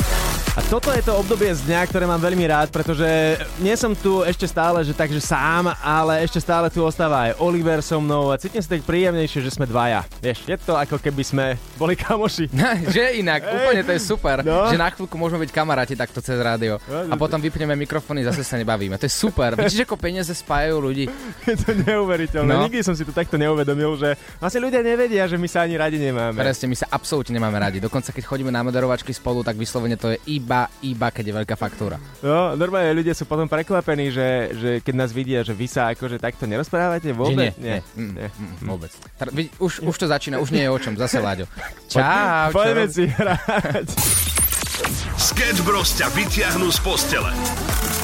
[0.58, 3.06] A toto je to obdobie z dňa, ktoré mám veľmi rád, pretože
[3.62, 7.78] nie som tu ešte stále, že takže sám, ale ešte stále tu ostáva aj Oliver
[7.78, 10.02] so mnou a cítim sa tak príjemnejšie, že sme dvaja.
[10.18, 11.44] Vieš, je to ako keby sme
[11.78, 12.50] boli kamoši.
[12.90, 14.66] že inak, úplne to je super, No.
[14.66, 16.82] že na chvíľku môžeme byť kamaráti takto cez rádio.
[16.90, 18.98] A potom vypneme mikrofóny, zase sa nebavíme.
[18.98, 19.54] To je super.
[19.54, 21.06] Vidíš, ako peniaze spájajú ľudí.
[21.46, 22.50] Je to neuveriteľné.
[22.50, 22.66] No.
[22.66, 26.02] Nikdy som si to takto neuvedomil, že vlastne ľudia nevedia, že my sa ani radi
[26.02, 26.34] nemáme.
[26.34, 27.78] Presne, my sa absolútne nemáme radi.
[27.78, 30.47] Dokonca keď chodíme na moderovačky spolu, tak vyslovene to je iba,
[30.80, 32.00] iba keď je veľká faktúra.
[32.18, 36.16] No, normálne ľudia sú potom prekvapení, že, že keď nás vidia, že vy sa akože
[36.16, 37.52] takto nerozprávate Že vôbec.
[37.54, 38.90] nie, nie, mm, mm, vôbec.
[39.14, 41.44] Tar- vidí- už, už to začína, už nie je o čom, zase Láďo.
[41.92, 43.88] Čau, Poďme si hrať.
[45.18, 47.34] Sketch Bros ťa vyťahnú z postele.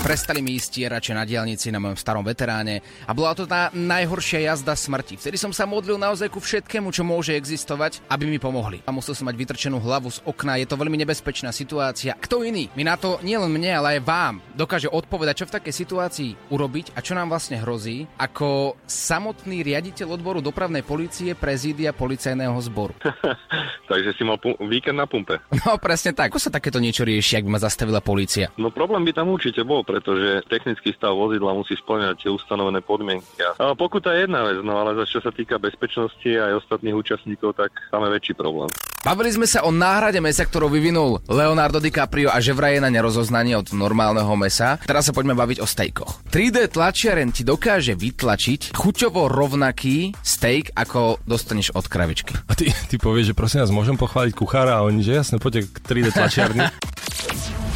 [0.02, 4.52] Prestali mi ísť stierače na diálnici na mojom starom veteráne a bola to tá najhoršia
[4.52, 5.16] jazda smrti.
[5.16, 8.84] Vtedy som sa modlil naozaj ku všetkému, čo môže existovať, aby mi pomohli.
[8.84, 12.18] A musel som mať vytrčenú hlavu z okna, je to veľmi nebezpečná situácia.
[12.20, 15.72] Kto iný mi na to nielen mne, ale aj vám dokáže odpovedať, čo v takej
[15.72, 22.58] situácii urobiť a čo nám vlastne hrozí, ako samotný riaditeľ odboru dopravnej policie prezídia policajného
[22.60, 22.92] zboru.
[23.90, 25.40] Takže si mal pu- víkend na pumpe.
[25.64, 26.28] No presne tak.
[26.28, 28.48] Ako sa takéto niečo rieši, ak by ma zastavila polícia?
[28.56, 33.28] No problém by tam určite bol, pretože technický stav vozidla musí splňať tie ustanovené podmienky.
[33.60, 37.60] A pokuta je jedna vec, no ale za čo sa týka bezpečnosti aj ostatných účastníkov,
[37.60, 38.72] tak máme väčší problém.
[39.04, 42.88] Bavili sme sa o náhrade mesa, ktorú vyvinul Leonardo DiCaprio a že vraj je na
[42.88, 44.80] nerozoznanie od normálneho mesa.
[44.80, 46.24] Teraz sa poďme baviť o stejkoch.
[46.32, 52.32] 3D tlačiaren ti dokáže vytlačiť chuťovo rovnaký steak, ako dostaneš od kravičky.
[52.48, 55.68] A ty, ty povieš, že prosím vás, môžem pochváliť kuchára a oni, že jasne, poďte
[55.68, 56.64] k 3D tlačiarni.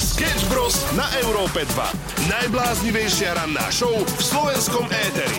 [0.00, 0.80] Sketch Bros.
[0.96, 2.32] na Európe 2.
[2.32, 5.36] Najbláznivejšia ranná show v slovenskom éteri.